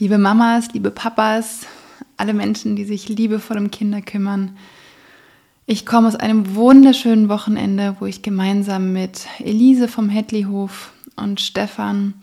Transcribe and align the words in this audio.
Liebe 0.00 0.18
Mamas, 0.18 0.72
liebe 0.72 0.90
Papas, 0.90 1.68
alle 2.16 2.34
Menschen, 2.34 2.74
die 2.74 2.84
sich 2.84 3.08
liebevoll 3.08 3.58
um 3.58 3.70
Kinder 3.70 4.02
kümmern. 4.02 4.56
Ich 5.66 5.86
komme 5.86 6.08
aus 6.08 6.16
einem 6.16 6.56
wunderschönen 6.56 7.28
Wochenende, 7.28 7.94
wo 8.00 8.06
ich 8.06 8.20
gemeinsam 8.20 8.92
mit 8.92 9.28
Elise 9.38 9.86
vom 9.86 10.08
Hedleyhof 10.08 10.92
und 11.14 11.40
Stefan 11.40 12.14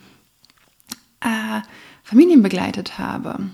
äh, 1.21 1.61
Familien 2.03 2.43
begleitet 2.43 2.99
habe. 2.99 3.35
Und 3.35 3.51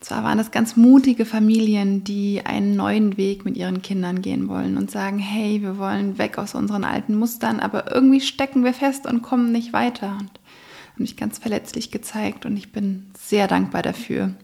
zwar 0.00 0.24
waren 0.24 0.36
das 0.36 0.50
ganz 0.50 0.76
mutige 0.76 1.24
Familien, 1.24 2.04
die 2.04 2.42
einen 2.44 2.76
neuen 2.76 3.16
Weg 3.16 3.46
mit 3.46 3.56
ihren 3.56 3.80
Kindern 3.80 4.20
gehen 4.20 4.46
wollen 4.48 4.76
und 4.76 4.90
sagen, 4.90 5.18
hey, 5.18 5.62
wir 5.62 5.78
wollen 5.78 6.18
weg 6.18 6.36
aus 6.36 6.54
unseren 6.54 6.84
alten 6.84 7.14
Mustern, 7.14 7.60
aber 7.60 7.94
irgendwie 7.94 8.20
stecken 8.20 8.62
wir 8.62 8.74
fest 8.74 9.06
und 9.06 9.22
kommen 9.22 9.52
nicht 9.52 9.72
weiter. 9.72 10.18
Und 10.20 10.30
haben 10.92 11.02
mich 11.02 11.16
ganz 11.16 11.38
verletzlich 11.38 11.90
gezeigt 11.90 12.46
und 12.46 12.56
ich 12.56 12.72
bin 12.72 13.10
sehr 13.18 13.48
dankbar 13.48 13.82
dafür. 13.82 14.34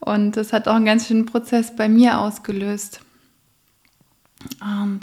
Und 0.00 0.36
es 0.36 0.52
hat 0.52 0.68
auch 0.68 0.74
einen 0.74 0.84
ganz 0.84 1.08
schönen 1.08 1.26
Prozess 1.26 1.74
bei 1.74 1.88
mir 1.88 2.18
ausgelöst. 2.20 3.00
Und 4.60 5.00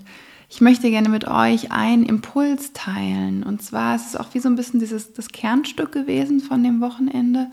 ich 0.49 0.61
möchte 0.61 0.89
gerne 0.89 1.09
mit 1.09 1.27
euch 1.27 1.71
einen 1.71 2.05
Impuls 2.05 2.73
teilen. 2.73 3.43
Und 3.43 3.61
zwar 3.61 3.95
ist 3.95 4.07
es 4.07 4.15
auch 4.15 4.33
wie 4.33 4.39
so 4.39 4.47
ein 4.47 4.55
bisschen 4.55 4.79
dieses, 4.79 5.13
das 5.13 5.29
Kernstück 5.29 5.91
gewesen 5.91 6.39
von 6.39 6.63
dem 6.63 6.79
Wochenende. 6.79 7.47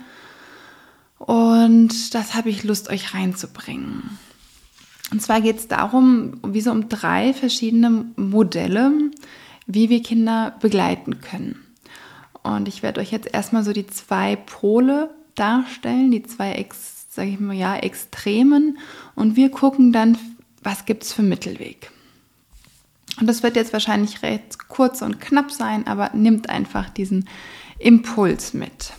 Und 1.18 2.14
das 2.14 2.34
habe 2.34 2.50
ich 2.50 2.62
Lust, 2.62 2.90
euch 2.90 3.14
reinzubringen. 3.14 4.18
Und 5.10 5.20
zwar 5.20 5.40
geht 5.40 5.58
es 5.58 5.66
darum, 5.66 6.40
wie 6.46 6.60
so 6.60 6.70
um 6.70 6.88
drei 6.88 7.34
verschiedene 7.34 8.04
Modelle, 8.16 8.92
wie 9.66 9.90
wir 9.90 10.02
Kinder 10.02 10.56
begleiten 10.60 11.20
können. 11.20 11.58
Und 12.42 12.68
ich 12.68 12.82
werde 12.82 13.00
euch 13.00 13.10
jetzt 13.10 13.32
erstmal 13.32 13.64
so 13.64 13.72
die 13.72 13.86
zwei 13.86 14.36
Pole 14.36 15.10
darstellen, 15.34 16.10
die 16.10 16.22
zwei, 16.22 16.52
Ex, 16.52 17.06
sag 17.10 17.26
ich 17.26 17.40
mal, 17.40 17.54
ja, 17.54 17.76
Extremen. 17.76 18.78
Und 19.14 19.36
wir 19.36 19.50
gucken 19.50 19.92
dann, 19.92 20.18
was 20.62 20.84
gibt 20.84 21.04
es 21.04 21.12
für 21.12 21.22
Mittelweg. 21.22 21.90
Und 23.20 23.26
das 23.26 23.42
wird 23.42 23.56
jetzt 23.56 23.72
wahrscheinlich 23.72 24.22
recht 24.22 24.68
kurz 24.68 25.02
und 25.02 25.20
knapp 25.20 25.50
sein, 25.50 25.86
aber 25.86 26.10
nimmt 26.14 26.48
einfach 26.48 26.88
diesen 26.88 27.28
Impuls 27.78 28.54
mit. 28.54 28.92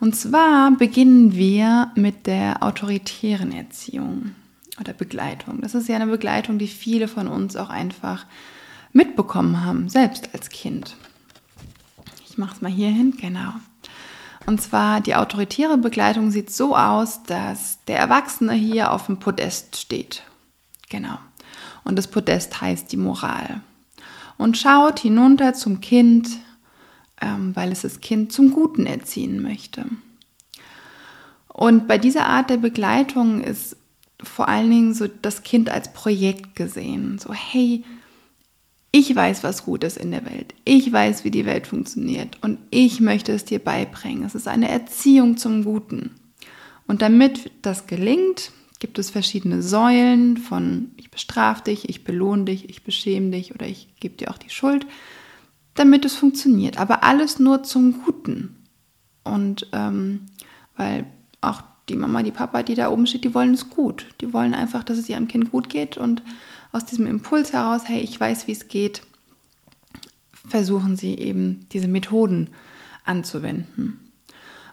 Und 0.00 0.14
zwar 0.16 0.72
beginnen 0.72 1.34
wir 1.34 1.90
mit 1.94 2.26
der 2.26 2.62
autoritären 2.62 3.52
Erziehung 3.52 4.34
oder 4.80 4.92
Begleitung. 4.92 5.60
Das 5.60 5.74
ist 5.74 5.88
ja 5.88 5.96
eine 5.96 6.06
Begleitung, 6.06 6.58
die 6.58 6.68
viele 6.68 7.08
von 7.08 7.28
uns 7.28 7.56
auch 7.56 7.70
einfach 7.70 8.26
mitbekommen 8.92 9.64
haben, 9.64 9.88
selbst 9.88 10.30
als 10.34 10.50
Kind. 10.50 10.96
Ich 12.34 12.38
mache 12.38 12.56
es 12.56 12.62
mal 12.62 12.72
hier 12.72 12.88
hin, 12.88 13.16
genau. 13.16 13.52
Und 14.44 14.60
zwar 14.60 15.00
die 15.00 15.14
autoritäre 15.14 15.78
Begleitung 15.78 16.32
sieht 16.32 16.50
so 16.50 16.76
aus, 16.76 17.22
dass 17.22 17.78
der 17.84 18.00
Erwachsene 18.00 18.54
hier 18.54 18.90
auf 18.90 19.06
dem 19.06 19.20
Podest 19.20 19.76
steht. 19.76 20.24
Genau. 20.88 21.16
Und 21.84 21.94
das 21.94 22.08
Podest 22.08 22.60
heißt 22.60 22.90
die 22.90 22.96
Moral. 22.96 23.60
Und 24.36 24.58
schaut 24.58 24.98
hinunter 24.98 25.54
zum 25.54 25.80
Kind, 25.80 26.28
ähm, 27.20 27.54
weil 27.54 27.70
es 27.70 27.82
das 27.82 28.00
Kind 28.00 28.32
zum 28.32 28.50
Guten 28.50 28.84
erziehen 28.84 29.40
möchte. 29.40 29.86
Und 31.46 31.86
bei 31.86 31.98
dieser 31.98 32.26
Art 32.26 32.50
der 32.50 32.56
Begleitung 32.56 33.42
ist 33.42 33.76
vor 34.20 34.48
allen 34.48 34.70
Dingen 34.70 34.92
so 34.92 35.06
das 35.06 35.44
Kind 35.44 35.70
als 35.70 35.92
Projekt 35.92 36.56
gesehen. 36.56 37.20
So, 37.20 37.32
hey, 37.32 37.84
ich 38.96 39.16
weiß, 39.16 39.42
was 39.42 39.64
gut 39.64 39.82
ist 39.82 39.96
in 39.96 40.12
der 40.12 40.24
Welt. 40.24 40.54
Ich 40.64 40.92
weiß, 40.92 41.24
wie 41.24 41.32
die 41.32 41.46
Welt 41.46 41.66
funktioniert 41.66 42.38
und 42.42 42.60
ich 42.70 43.00
möchte 43.00 43.32
es 43.32 43.44
dir 43.44 43.58
beibringen. 43.58 44.22
Es 44.22 44.36
ist 44.36 44.46
eine 44.46 44.68
Erziehung 44.68 45.36
zum 45.36 45.64
Guten. 45.64 46.12
Und 46.86 47.02
damit 47.02 47.50
das 47.62 47.88
gelingt, 47.88 48.52
gibt 48.78 49.00
es 49.00 49.10
verschiedene 49.10 49.62
Säulen 49.62 50.36
von 50.36 50.92
ich 50.96 51.10
bestrafe 51.10 51.64
dich, 51.64 51.88
ich 51.88 52.04
belohne 52.04 52.44
dich, 52.44 52.70
ich 52.70 52.84
beschäme 52.84 53.32
dich 53.32 53.52
oder 53.52 53.66
ich 53.66 53.88
gebe 53.98 54.14
dir 54.14 54.30
auch 54.30 54.38
die 54.38 54.50
Schuld, 54.50 54.86
damit 55.74 56.04
es 56.04 56.14
funktioniert. 56.14 56.78
Aber 56.78 57.02
alles 57.02 57.40
nur 57.40 57.64
zum 57.64 58.00
Guten. 58.04 58.62
Und 59.24 59.66
ähm, 59.72 60.26
weil 60.76 61.06
auch 61.40 61.62
die 61.88 61.96
Mama, 61.96 62.22
die 62.22 62.30
Papa, 62.30 62.62
die 62.62 62.76
da 62.76 62.90
oben 62.90 63.08
steht, 63.08 63.24
die 63.24 63.34
wollen 63.34 63.54
es 63.54 63.70
gut. 63.70 64.06
Die 64.20 64.32
wollen 64.32 64.54
einfach, 64.54 64.84
dass 64.84 64.98
es 64.98 65.08
ihrem 65.08 65.26
Kind 65.26 65.50
gut 65.50 65.68
geht 65.68 65.96
und 65.96 66.22
aus 66.74 66.84
diesem 66.84 67.06
Impuls 67.06 67.52
heraus, 67.52 67.82
hey, 67.86 68.00
ich 68.00 68.18
weiß, 68.18 68.48
wie 68.48 68.52
es 68.52 68.66
geht, 68.66 69.02
versuchen 70.48 70.96
sie 70.96 71.14
eben 71.14 71.66
diese 71.72 71.86
Methoden 71.86 72.50
anzuwenden. 73.04 74.10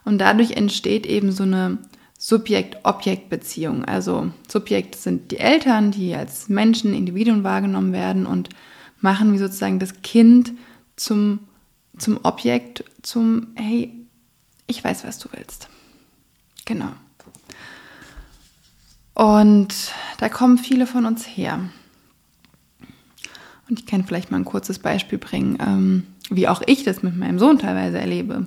Und 0.04 0.18
dadurch 0.18 0.52
entsteht 0.52 1.06
eben 1.06 1.30
so 1.30 1.44
eine 1.44 1.78
Subjekt-Objekt-Beziehung. 2.18 3.84
Also 3.84 4.32
Subjekt 4.48 4.96
sind 4.96 5.30
die 5.30 5.38
Eltern, 5.38 5.92
die 5.92 6.14
als 6.16 6.48
Menschen, 6.48 6.92
Individuen 6.92 7.44
wahrgenommen 7.44 7.92
werden 7.92 8.26
und 8.26 8.48
machen 9.00 9.32
wie 9.32 9.38
sozusagen 9.38 9.78
das 9.78 10.02
Kind 10.02 10.52
zum, 10.96 11.38
zum 11.98 12.18
Objekt, 12.24 12.84
zum, 13.02 13.48
hey, 13.54 13.92
ich 14.66 14.82
weiß, 14.82 15.04
was 15.04 15.20
du 15.20 15.28
willst. 15.32 15.68
Genau. 16.64 16.90
Und 19.14 19.92
da 20.18 20.28
kommen 20.28 20.58
viele 20.58 20.88
von 20.88 21.06
uns 21.06 21.24
her. 21.24 21.60
Und 23.68 23.80
ich 23.80 23.86
kann 23.86 24.04
vielleicht 24.04 24.30
mal 24.30 24.38
ein 24.38 24.44
kurzes 24.44 24.78
Beispiel 24.78 25.18
bringen, 25.18 25.58
ähm, 25.60 26.06
wie 26.30 26.48
auch 26.48 26.62
ich 26.66 26.84
das 26.84 27.02
mit 27.02 27.16
meinem 27.16 27.38
Sohn 27.38 27.58
teilweise 27.58 27.98
erlebe. 27.98 28.46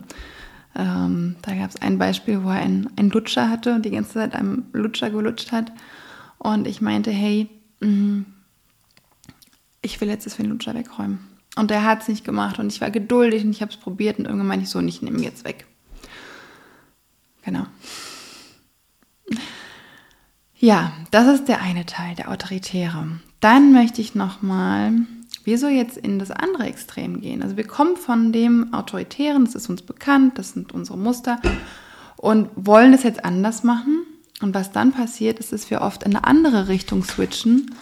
Ähm, 0.76 1.36
da 1.42 1.56
gab 1.56 1.70
es 1.70 1.82
ein 1.82 1.98
Beispiel, 1.98 2.44
wo 2.44 2.50
er 2.50 2.60
einen, 2.60 2.90
einen 2.98 3.10
Lutscher 3.10 3.50
hatte 3.50 3.74
und 3.74 3.86
die 3.86 3.92
ganze 3.92 4.14
Zeit 4.14 4.36
einem 4.36 4.66
Lutscher 4.74 5.10
gelutscht 5.10 5.52
hat. 5.52 5.72
Und 6.38 6.68
ich 6.68 6.82
meinte, 6.82 7.12
hey, 7.12 7.50
mh, 7.80 8.26
ich 9.82 10.02
will 10.02 10.10
jetzt 10.10 10.26
das 10.26 10.36
für 10.36 10.44
den 10.44 10.52
Lutscher 10.52 10.74
wegräumen. 10.74 11.20
Und 11.56 11.72
er 11.72 11.84
hat 11.84 12.02
es 12.02 12.08
nicht 12.10 12.26
gemacht 12.26 12.60
und 12.60 12.68
ich 12.68 12.82
war 12.82 12.92
geduldig 12.92 13.46
und 13.46 13.52
ich 13.52 13.62
habe 13.62 13.72
es 13.72 13.78
probiert 13.78 14.20
und 14.20 14.26
irgendwann 14.26 14.48
meinte 14.48 14.66
ich 14.66 14.70
so, 14.70 14.82
ich 14.82 15.02
nehme 15.02 15.22
jetzt 15.22 15.46
weg. 15.46 15.66
Genau. 17.44 17.66
Ja, 20.58 20.94
das 21.12 21.28
ist 21.28 21.48
der 21.48 21.62
eine 21.62 21.86
Teil, 21.86 22.16
der 22.16 22.30
Autoritäre. 22.32 23.20
Dann 23.46 23.74
möchte 23.74 24.02
ich 24.02 24.16
nochmal, 24.16 24.92
wieso 25.44 25.68
jetzt 25.68 25.98
in 25.98 26.18
das 26.18 26.32
andere 26.32 26.64
Extrem 26.64 27.22
gehen. 27.22 27.44
Also 27.44 27.58
wir 27.58 27.68
kommen 27.68 27.96
von 27.96 28.34
dem 28.34 28.74
Autoritären, 28.74 29.46
das 29.46 29.54
ist 29.54 29.70
uns 29.70 29.84
bekannt, 29.84 30.40
das 30.40 30.54
sind 30.54 30.74
unsere 30.74 30.98
Muster 30.98 31.40
und 32.18 32.50
wollen 32.56 32.92
es 32.92 33.04
jetzt 33.04 33.24
anders 33.24 33.64
machen. 33.64 34.04
Und 34.42 34.56
was 34.56 34.72
dann 34.72 34.94
passiert, 34.94 35.38
ist, 35.38 35.52
dass 35.52 35.70
wir 35.70 35.82
oft 35.82 36.02
in 36.02 36.16
eine 36.16 36.26
andere 36.26 36.70
Richtung 36.70 37.04
switchen. 37.04 37.76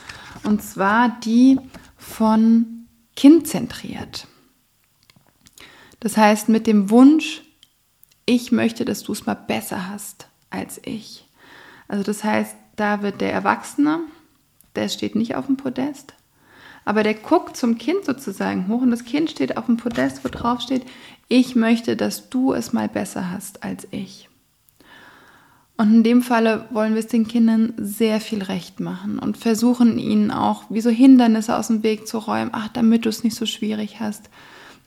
Und 0.44 0.62
zwar 0.62 1.18
die 1.24 1.58
von 1.96 2.86
kindzentriert. 3.16 4.28
Das 6.02 6.18
heißt, 6.18 6.50
mit 6.50 6.68
dem 6.68 6.90
Wunsch, 6.90 7.42
ich 8.26 8.52
möchte, 8.52 8.84
dass 8.84 9.04
du 9.04 9.14
es 9.14 9.26
mal 9.26 9.36
besser 9.36 9.90
hast 9.90 10.28
als 10.50 10.82
ich. 10.84 11.26
Also 11.88 12.04
das 12.04 12.22
heißt, 12.26 12.54
da 12.76 13.02
wird 13.02 13.22
der 13.22 13.32
Erwachsene 13.32 14.02
der 14.76 14.90
steht 14.90 15.16
nicht 15.16 15.36
auf 15.36 15.46
dem 15.46 15.58
Podest, 15.58 16.14
aber 16.86 17.04
der 17.04 17.14
guckt 17.14 17.56
zum 17.56 17.78
Kind 17.78 18.06
sozusagen 18.06 18.68
hoch 18.68 18.82
und 18.82 18.92
das 18.92 19.06
Kind 19.06 19.30
steht 19.32 19.58
auf 19.58 19.68
dem 19.68 19.78
Podest, 19.78 20.24
wo 20.24 20.30
drauf 20.30 20.62
steht, 20.62 20.86
ich 21.28 21.56
möchte, 21.56 21.96
dass 21.96 22.30
du 22.30 22.54
es 22.54 22.74
mal 22.74 22.90
besser 22.90 23.32
hast 23.32 23.64
als 23.64 23.88
ich. 23.92 24.30
Und 25.76 25.94
in 25.94 26.04
dem 26.04 26.22
Falle 26.22 26.66
wollen 26.70 26.94
wir 26.94 27.00
es 27.00 27.08
den 27.08 27.28
Kindern 27.28 27.74
sehr 27.78 28.22
viel 28.22 28.44
recht 28.44 28.80
machen 28.80 29.18
und 29.18 29.38
versuchen 29.38 29.98
ihnen 29.98 30.30
auch 30.30 30.66
wie 30.70 30.82
so 30.82 30.90
Hindernisse 30.90 31.58
aus 31.58 31.68
dem 31.68 31.82
Weg 31.82 32.08
zu 32.08 32.20
räumen, 32.20 32.52
ach, 32.54 32.68
damit 32.70 33.06
du 33.06 33.10
es 33.10 33.24
nicht 33.24 33.36
so 33.36 33.46
schwierig 33.46 34.00
hast. 34.00 34.30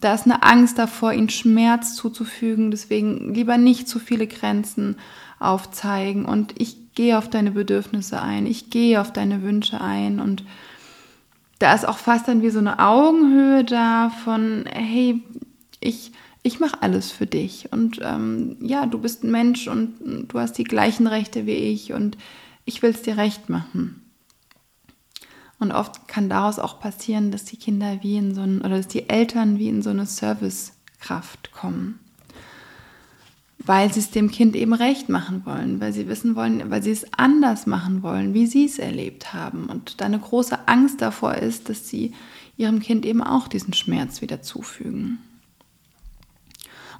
Da 0.01 0.15
ist 0.15 0.27
eine 0.27 0.43
Angst 0.43 0.79
davor, 0.79 1.13
ihnen 1.13 1.31
Schmerz 1.31 1.97
zuzufügen, 1.97 2.71
deswegen 2.71 3.35
lieber 3.35 3.57
nicht 3.57 3.89
zu 3.89 3.99
viele 3.99 4.27
Grenzen 4.27 4.97
aufzeigen 5.41 6.25
und 6.25 6.55
ich 6.61 6.77
gehe 6.97 7.17
auf 7.17 7.31
deine 7.31 7.53
Bedürfnisse 7.53 8.21
ein, 8.21 8.47
ich 8.47 8.71
gehe 8.71 9.01
auf 9.01 9.13
deine 9.13 9.43
Wünsche 9.43 9.81
ein. 9.81 10.19
Und 10.19 10.43
da 11.61 11.73
ist 11.73 11.87
auch 11.87 11.99
fast 11.99 12.27
dann 12.27 12.43
wie 12.43 12.51
so 12.51 12.59
eine 12.59 12.81
Augenhöhe 12.81 13.63
da 13.63 14.11
von, 14.25 14.65
hey, 14.67 15.23
ich, 15.79 16.11
ich 16.43 16.59
mache 16.59 16.83
alles 16.83 17.13
für 17.13 17.27
dich. 17.27 17.71
Und 17.71 18.01
ähm, 18.03 18.57
ja, 18.61 18.87
du 18.87 18.99
bist 18.99 19.23
ein 19.23 19.31
Mensch 19.31 19.69
und 19.69 20.27
du 20.27 20.41
hast 20.41 20.55
die 20.55 20.65
gleichen 20.65 21.07
Rechte 21.07 21.47
wie 21.47 21.53
ich 21.53 21.93
und 21.93 22.19
ich 22.65 22.83
will 22.83 22.91
es 22.91 23.03
dir 23.03 23.17
recht 23.17 23.49
machen. 23.49 24.03
Und 25.59 25.73
oft 25.73 26.09
kann 26.09 26.29
daraus 26.29 26.59
auch 26.59 26.81
passieren, 26.81 27.31
dass 27.31 27.45
die 27.45 27.57
Kinder 27.57 27.99
wie 28.03 28.17
in 28.17 28.35
so 28.35 28.43
ein, 28.43 28.61
oder 28.61 28.77
dass 28.77 28.89
die 28.89 29.09
Eltern 29.09 29.59
wie 29.59 29.69
in 29.69 29.81
so 29.81 29.91
eine 29.91 30.05
Servicekraft 30.05 31.53
kommen 31.53 32.01
weil 33.67 33.93
sie 33.93 34.01
es 34.01 34.11
dem 34.11 34.31
Kind 34.31 34.55
eben 34.55 34.73
recht 34.73 35.09
machen 35.09 35.43
wollen, 35.45 35.81
weil 35.81 35.93
sie 35.93 36.09
wissen 36.09 36.37
wollen, 36.37 36.71
weil 36.71 36.83
sie 36.83 36.93
es 36.93 37.13
anders 37.13 37.67
machen 37.67 38.03
wollen, 38.03 38.33
wie 38.33 38.47
sie 38.47 38.65
es 38.65 38.79
erlebt 38.79 39.35
haben. 39.35 39.67
Und 39.67 40.01
da 40.01 40.07
eine 40.07 40.21
große 40.21 40.69
Angst 40.69 41.03
davor 41.03 41.35
ist, 41.35 41.69
dass 41.69 41.89
sie 41.89 42.13
ihrem 42.57 42.81
Kind 42.81 43.05
eben 43.05 43.23
auch 43.23 43.49
diesen 43.49 43.75
Schmerz 43.75 44.23
wieder 44.23 44.41
zufügen. 44.41 45.19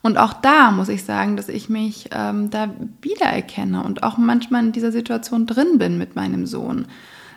Und 0.03 0.19
auch 0.19 0.35
da 0.35 0.71
muss 0.73 0.89
ich 0.89 1.05
sagen, 1.05 1.37
dass 1.37 1.49
ich 1.49 1.69
mich 1.69 2.11
ähm, 2.13 2.51
da 2.51 2.71
wiedererkenne 3.01 3.83
und 3.83 4.03
auch 4.03 4.19
manchmal 4.19 4.65
in 4.65 4.73
dieser 4.73 4.93
Situation 4.93 5.47
drin 5.47 5.79
bin 5.79 5.99
mit 5.99 6.17
meinem 6.17 6.47
Sohn. 6.47 6.87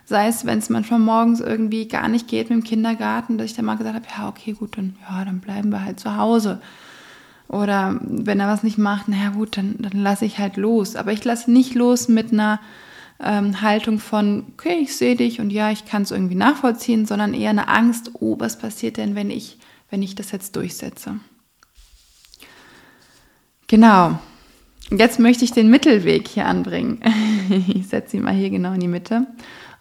Sei 0.05 0.27
es, 0.27 0.45
wenn 0.45 0.59
es 0.59 0.69
manchmal 0.69 0.99
morgens 0.99 1.39
irgendwie 1.39 1.87
gar 1.87 2.07
nicht 2.07 2.27
geht 2.27 2.49
mit 2.49 2.59
dem 2.59 2.63
Kindergarten, 2.63 3.37
dass 3.37 3.51
ich 3.51 3.55
dann 3.55 3.65
mal 3.65 3.75
gesagt 3.75 3.95
habe, 3.95 4.07
ja, 4.17 4.27
okay, 4.27 4.53
gut, 4.53 4.75
dann, 4.77 4.95
ja, 5.07 5.23
dann 5.23 5.39
bleiben 5.39 5.69
wir 5.69 5.83
halt 5.83 5.99
zu 5.99 6.17
Hause. 6.17 6.61
Oder 7.49 7.99
wenn 8.03 8.39
er 8.39 8.47
was 8.47 8.61
nicht 8.61 8.77
macht, 8.77 9.07
naja 9.07 9.31
gut, 9.31 9.57
dann, 9.57 9.75
dann 9.79 10.03
lasse 10.03 10.23
ich 10.23 10.37
halt 10.37 10.55
los. 10.55 10.95
Aber 10.95 11.11
ich 11.11 11.25
lasse 11.25 11.51
nicht 11.51 11.73
los 11.73 12.07
mit 12.07 12.31
einer 12.31 12.59
ähm, 13.19 13.61
Haltung 13.61 13.97
von, 13.99 14.45
okay, 14.53 14.77
ich 14.81 14.95
sehe 14.95 15.15
dich 15.15 15.41
und 15.41 15.49
ja, 15.49 15.71
ich 15.71 15.85
kann 15.85 16.03
es 16.03 16.11
irgendwie 16.11 16.35
nachvollziehen, 16.35 17.07
sondern 17.07 17.33
eher 17.33 17.49
eine 17.49 17.67
Angst, 17.67 18.11
oh, 18.13 18.35
was 18.39 18.59
passiert 18.59 18.97
denn, 18.97 19.15
wenn 19.15 19.31
ich, 19.31 19.57
wenn 19.89 20.03
ich 20.03 20.13
das 20.13 20.31
jetzt 20.31 20.55
durchsetze? 20.55 21.19
Genau. 23.67 24.19
Jetzt 24.91 25.19
möchte 25.19 25.43
ich 25.43 25.51
den 25.51 25.71
Mittelweg 25.71 26.27
hier 26.27 26.45
anbringen. 26.45 27.01
ich 27.67 27.87
setze 27.87 28.17
ihn 28.17 28.23
mal 28.23 28.33
hier 28.33 28.51
genau 28.51 28.73
in 28.73 28.79
die 28.79 28.87
Mitte. 28.87 29.25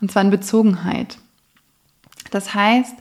Und 0.01 0.11
zwar 0.11 0.23
in 0.23 0.31
Bezogenheit. 0.31 1.19
Das 2.31 2.55
heißt, 2.55 2.95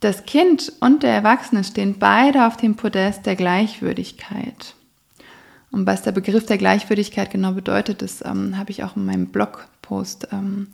das 0.00 0.24
Kind 0.26 0.72
und 0.80 1.02
der 1.02 1.12
Erwachsene 1.12 1.64
stehen 1.64 1.98
beide 1.98 2.46
auf 2.46 2.56
dem 2.56 2.76
Podest 2.76 3.26
der 3.26 3.36
Gleichwürdigkeit. 3.36 4.74
Und 5.70 5.86
was 5.86 6.02
der 6.02 6.12
Begriff 6.12 6.46
der 6.46 6.58
Gleichwürdigkeit 6.58 7.30
genau 7.30 7.52
bedeutet, 7.52 8.02
das 8.02 8.24
ähm, 8.24 8.56
habe 8.56 8.70
ich 8.70 8.84
auch 8.84 8.96
in 8.96 9.04
meinem 9.04 9.26
Blogpost 9.26 10.28
ähm, 10.32 10.68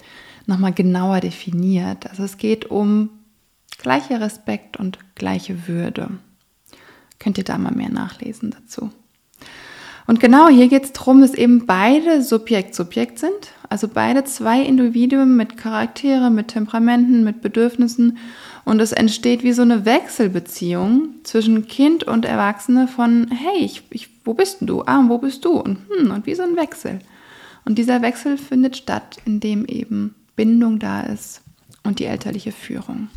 nochmal 0.47 0.73
genauer 0.73 1.21
definiert. 1.21 2.09
Also 2.11 2.25
es 2.25 2.37
geht 2.37 2.67
um 2.67 3.11
gleicher 3.79 4.21
Respekt 4.21 4.77
und 4.77 4.99
gleiche 5.15 5.67
Würde. 5.67 6.11
Könnt 7.19 7.39
ihr 7.39 7.45
da 7.45 7.59
mal 7.59 7.73
mehr 7.73 7.91
nachlesen 7.91 8.51
dazu. 8.51 8.91
Und 10.07 10.21
genau 10.21 10.49
hier 10.49 10.69
geht 10.69 10.85
es 10.85 10.93
darum, 10.93 11.21
dass 11.21 11.35
eben 11.35 11.67
beide 11.67 12.23
Subjekt-Subjekt 12.23 13.19
sind, 13.19 13.53
also 13.69 13.89
beide 13.89 14.25
zwei 14.25 14.61
Individuen 14.61 15.37
mit 15.37 15.57
Charaktere, 15.57 16.31
mit 16.31 16.49
Temperamenten, 16.49 17.25
mit 17.25 17.41
Bedürfnissen. 17.41 18.19
Und 18.65 18.81
es 18.81 18.93
entsteht 18.93 19.43
wie 19.43 19.53
so 19.53 19.63
eine 19.63 19.85
Wechselbeziehung 19.85 21.15
zwischen 21.23 21.67
Kind 21.69 22.05
und 22.05 22.25
Erwachsene 22.25 22.89
von, 22.89 23.31
hey, 23.31 23.65
ich, 23.65 23.83
ich, 23.91 24.09
wo 24.25 24.35
bist 24.35 24.61
denn 24.61 24.67
du? 24.67 24.83
Ah, 24.83 25.05
wo 25.09 25.19
bist 25.19 25.45
du? 25.45 25.53
Und, 25.53 25.79
hm, 25.89 26.11
und 26.11 26.27
wie 26.27 26.35
so 26.35 26.43
ein 26.43 26.57
Wechsel. 26.57 26.99
Und 27.65 27.79
dieser 27.79 28.03
Wechsel 28.03 28.39
findet 28.39 28.77
statt, 28.77 29.19
indem 29.25 29.65
eben 29.67 30.15
Bindung 30.35 30.79
da 30.79 31.03
ist 31.03 31.43
und 31.85 31.99
die 31.99 32.07
elterliche 32.07 32.53
Führung. 32.53 33.09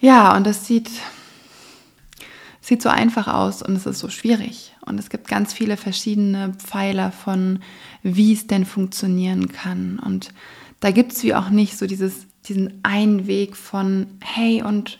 Ja, 0.00 0.36
und 0.36 0.46
das 0.46 0.66
sieht 0.66 0.90
sieht 2.68 2.82
so 2.82 2.90
einfach 2.90 3.28
aus 3.28 3.62
und 3.62 3.74
es 3.74 3.86
ist 3.86 3.98
so 3.98 4.10
schwierig. 4.10 4.76
Und 4.84 5.00
es 5.00 5.08
gibt 5.08 5.26
ganz 5.26 5.52
viele 5.54 5.76
verschiedene 5.76 6.52
Pfeiler 6.58 7.10
von, 7.10 7.60
wie 8.02 8.34
es 8.34 8.46
denn 8.46 8.66
funktionieren 8.66 9.48
kann. 9.48 9.98
Und 9.98 10.34
da 10.80 10.90
gibt 10.90 11.12
es 11.12 11.22
wie 11.22 11.34
auch 11.34 11.48
nicht 11.48 11.78
so 11.78 11.86
dieses, 11.86 12.26
diesen 12.44 12.80
einen 12.84 13.26
Weg 13.26 13.56
von, 13.56 14.06
hey, 14.20 14.62
und 14.62 14.98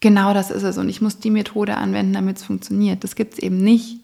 genau 0.00 0.32
das 0.32 0.52
ist 0.52 0.62
es. 0.62 0.78
Und 0.78 0.88
ich 0.88 1.02
muss 1.02 1.18
die 1.18 1.30
Methode 1.30 1.76
anwenden, 1.76 2.12
damit 2.12 2.38
es 2.38 2.44
funktioniert. 2.44 3.02
Das 3.02 3.16
gibt 3.16 3.34
es 3.34 3.38
eben 3.40 3.58
nicht. 3.58 3.98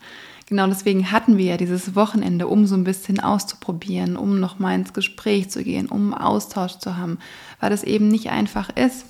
Genau 0.47 0.67
deswegen 0.67 1.13
hatten 1.13 1.37
wir 1.37 1.45
ja 1.45 1.57
dieses 1.57 1.95
Wochenende, 1.95 2.49
um 2.49 2.67
so 2.67 2.75
ein 2.75 2.85
bisschen 2.85 3.21
auszuprobieren, 3.21 4.17
um 4.17 4.41
nochmal 4.41 4.75
ins 4.75 4.93
Gespräch 4.93 5.51
zu 5.51 5.63
gehen, 5.63 5.87
um 5.87 6.15
Austausch 6.15 6.79
zu 6.79 6.97
haben, 6.97 7.19
weil 7.61 7.71
das 7.71 7.85
eben 7.85 8.09
nicht 8.09 8.31
einfach 8.31 8.71
ist. 8.75 9.05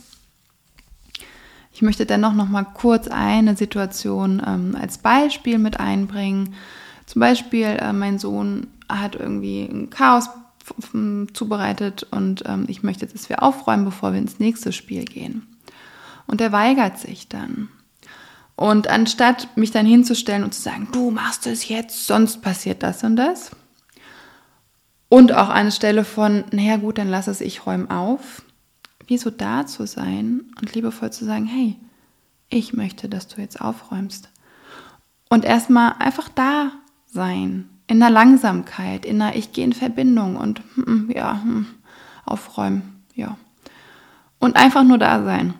Ich 1.78 1.82
möchte 1.82 2.06
dennoch 2.06 2.32
noch 2.32 2.48
mal 2.48 2.64
kurz 2.64 3.06
eine 3.06 3.54
Situation 3.54 4.42
ähm, 4.44 4.76
als 4.76 4.98
Beispiel 4.98 5.58
mit 5.58 5.78
einbringen. 5.78 6.56
Zum 7.06 7.20
Beispiel, 7.20 7.66
äh, 7.66 7.92
mein 7.92 8.18
Sohn 8.18 8.66
hat 8.88 9.14
irgendwie 9.14 9.62
ein 9.62 9.88
Chaos 9.88 10.28
zubereitet 11.32 12.04
und 12.10 12.42
ähm, 12.46 12.64
ich 12.66 12.82
möchte, 12.82 13.06
dass 13.06 13.28
wir 13.28 13.44
aufräumen, 13.44 13.84
bevor 13.84 14.10
wir 14.10 14.18
ins 14.18 14.40
nächste 14.40 14.72
Spiel 14.72 15.04
gehen. 15.04 15.46
Und 16.26 16.40
er 16.40 16.50
weigert 16.50 16.98
sich 16.98 17.28
dann. 17.28 17.68
Und 18.56 18.88
anstatt 18.88 19.56
mich 19.56 19.70
dann 19.70 19.86
hinzustellen 19.86 20.42
und 20.42 20.54
zu 20.54 20.62
sagen, 20.62 20.88
du 20.90 21.12
machst 21.12 21.46
es 21.46 21.68
jetzt, 21.68 22.08
sonst 22.08 22.42
passiert 22.42 22.82
das 22.82 23.04
und 23.04 23.14
das. 23.14 23.52
Und 25.08 25.32
auch 25.32 25.48
anstelle 25.48 26.02
von, 26.02 26.42
naja 26.50 26.78
gut, 26.78 26.98
dann 26.98 27.08
lass 27.08 27.28
es, 27.28 27.40
ich 27.40 27.66
räume 27.66 27.88
auf, 27.88 28.42
wie 29.08 29.18
so 29.18 29.30
da 29.30 29.66
zu 29.66 29.86
sein 29.86 30.42
und 30.60 30.74
liebevoll 30.74 31.10
zu 31.10 31.24
sagen, 31.24 31.46
hey, 31.46 31.76
ich 32.50 32.72
möchte, 32.72 33.08
dass 33.08 33.26
du 33.26 33.40
jetzt 33.40 33.60
aufräumst. 33.60 34.30
Und 35.28 35.44
erstmal 35.44 35.94
einfach 35.98 36.28
da 36.28 36.72
sein, 37.06 37.68
in 37.86 38.00
der 38.00 38.10
Langsamkeit, 38.10 39.06
in 39.06 39.18
der 39.18 39.34
Ich 39.34 39.52
gehe 39.52 39.64
in 39.64 39.72
Verbindung 39.72 40.36
und 40.36 40.62
hm, 40.74 41.10
ja, 41.14 41.42
hm, 41.42 41.66
aufräumen, 42.24 43.02
ja. 43.14 43.36
Und 44.38 44.56
einfach 44.56 44.84
nur 44.84 44.98
da 44.98 45.24
sein 45.24 45.54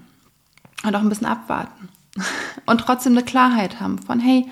und 0.85 0.95
auch 0.95 1.01
ein 1.01 1.09
bisschen 1.09 1.27
abwarten 1.27 1.89
und 2.67 2.83
trotzdem 2.83 3.13
eine 3.13 3.25
Klarheit 3.25 3.81
haben 3.81 3.99
von, 3.99 4.21
hey, 4.21 4.47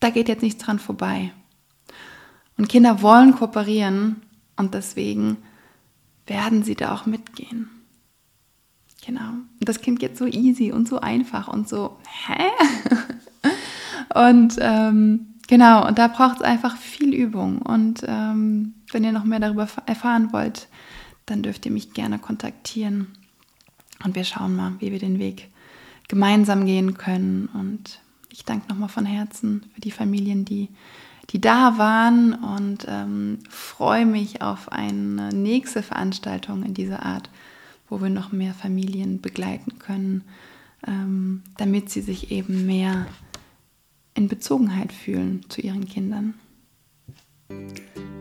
da 0.00 0.10
geht 0.10 0.28
jetzt 0.28 0.42
nichts 0.42 0.64
dran 0.64 0.78
vorbei. 0.78 1.30
Und 2.56 2.68
Kinder 2.68 3.02
wollen 3.02 3.34
kooperieren 3.34 4.22
und 4.56 4.74
deswegen 4.74 5.36
werden 6.26 6.62
sie 6.62 6.74
da 6.74 6.94
auch 6.94 7.06
mitgehen. 7.06 7.68
Genau. 9.04 9.30
Und 9.60 9.68
das 9.68 9.80
Kind 9.80 9.98
geht 9.98 10.16
so 10.16 10.26
easy 10.26 10.72
und 10.72 10.88
so 10.88 11.00
einfach 11.00 11.48
und 11.48 11.68
so, 11.68 11.98
hä? 12.26 13.48
und 14.30 14.56
ähm, 14.60 15.34
genau, 15.46 15.86
und 15.86 15.98
da 15.98 16.08
braucht 16.08 16.36
es 16.36 16.42
einfach 16.42 16.76
viel 16.76 17.12
Übung. 17.12 17.60
Und 17.60 18.02
ähm, 18.06 18.74
wenn 18.92 19.04
ihr 19.04 19.12
noch 19.12 19.24
mehr 19.24 19.40
darüber 19.40 19.68
erfahren 19.86 20.32
wollt, 20.32 20.68
dann 21.26 21.42
dürft 21.42 21.66
ihr 21.66 21.72
mich 21.72 21.92
gerne 21.92 22.18
kontaktieren. 22.18 23.08
Und 24.04 24.14
wir 24.14 24.24
schauen 24.24 24.56
mal, 24.56 24.72
wie 24.78 24.92
wir 24.92 24.98
den 24.98 25.18
Weg 25.18 25.50
gemeinsam 26.08 26.64
gehen 26.64 26.96
können. 26.96 27.48
Und 27.52 28.00
ich 28.30 28.44
danke 28.44 28.68
nochmal 28.68 28.88
von 28.88 29.06
Herzen 29.06 29.64
für 29.74 29.80
die 29.80 29.90
Familien, 29.90 30.44
die, 30.44 30.68
die 31.30 31.40
da 31.40 31.76
waren 31.78 32.34
und 32.34 32.86
ähm, 32.88 33.38
freue 33.48 34.06
mich 34.06 34.40
auf 34.42 34.72
eine 34.72 35.30
nächste 35.30 35.82
Veranstaltung 35.82 36.62
in 36.62 36.74
dieser 36.74 37.04
Art 37.04 37.28
wo 37.94 38.02
wir 38.02 38.10
noch 38.10 38.32
mehr 38.32 38.54
Familien 38.54 39.20
begleiten 39.20 39.78
können, 39.78 40.24
ähm, 40.84 41.44
damit 41.56 41.90
sie 41.90 42.00
sich 42.00 42.32
eben 42.32 42.66
mehr 42.66 43.06
in 44.14 44.26
Bezogenheit 44.26 44.92
fühlen 44.92 45.48
zu 45.48 45.60
ihren 45.60 45.86
Kindern. 45.86 46.34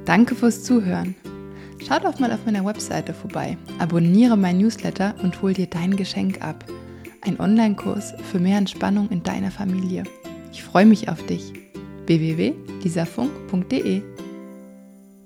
Danke 0.06 0.36
fürs 0.36 0.64
Zuhören. 0.64 1.16
Schau 1.80 1.98
doch 1.98 2.20
mal 2.20 2.32
auf 2.32 2.46
meiner 2.46 2.64
Webseite 2.64 3.16
vorbei, 3.16 3.58
abonniere 3.80 4.38
mein 4.38 4.60
Newsletter 4.60 5.16
und 5.24 5.42
hol 5.42 5.54
dir 5.54 5.66
dein 5.66 5.96
Geschenk 5.96 6.44
ab. 6.44 6.66
Ein 7.22 7.40
Online-Kurs 7.40 8.14
für 8.32 8.40
mehr 8.40 8.60
Entspannung 8.60 9.10
in 9.10 9.24
deiner 9.24 9.50
Familie. 9.50 10.04
Ich 10.52 10.62
freue 10.62 10.86
mich 10.86 11.10
auf 11.10 11.26
dich. 11.26 11.52
www.lisafunk.de 12.06 14.13